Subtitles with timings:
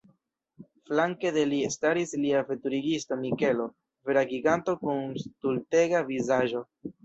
[0.89, 3.69] Flanke de li staris lia veturigisto Mikelo,
[4.11, 6.69] vera giganto kun stultega vizaĝo.